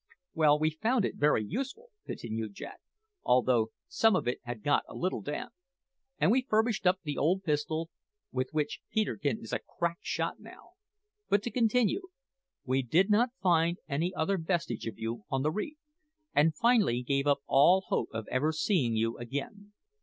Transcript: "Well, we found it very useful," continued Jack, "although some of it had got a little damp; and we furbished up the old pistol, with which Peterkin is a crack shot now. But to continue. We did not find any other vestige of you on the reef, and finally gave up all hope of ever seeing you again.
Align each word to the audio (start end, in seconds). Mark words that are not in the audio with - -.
"Well, 0.33 0.57
we 0.57 0.71
found 0.71 1.05
it 1.05 1.17
very 1.17 1.45
useful," 1.45 1.91
continued 2.07 2.55
Jack, 2.55 2.79
"although 3.23 3.69
some 3.87 4.15
of 4.15 4.27
it 4.27 4.39
had 4.45 4.63
got 4.63 4.83
a 4.89 4.95
little 4.95 5.21
damp; 5.21 5.53
and 6.17 6.31
we 6.31 6.41
furbished 6.41 6.87
up 6.87 7.01
the 7.03 7.19
old 7.19 7.43
pistol, 7.43 7.91
with 8.31 8.49
which 8.51 8.79
Peterkin 8.89 9.37
is 9.39 9.53
a 9.53 9.59
crack 9.59 9.99
shot 10.01 10.39
now. 10.39 10.71
But 11.29 11.43
to 11.43 11.51
continue. 11.51 12.01
We 12.65 12.81
did 12.81 13.11
not 13.11 13.29
find 13.43 13.77
any 13.87 14.11
other 14.15 14.39
vestige 14.39 14.87
of 14.87 14.97
you 14.97 15.25
on 15.29 15.43
the 15.43 15.51
reef, 15.51 15.77
and 16.33 16.55
finally 16.55 17.03
gave 17.03 17.27
up 17.27 17.41
all 17.45 17.81
hope 17.81 18.09
of 18.11 18.27
ever 18.31 18.51
seeing 18.51 18.95
you 18.95 19.19
again. 19.19 19.71